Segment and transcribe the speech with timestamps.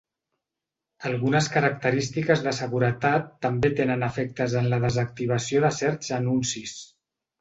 [1.09, 6.75] Algunes característiques de seguretat també tenen efectes en la desactivació de certs anuncis.